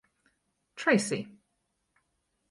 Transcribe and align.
Tracy. 0.75 1.27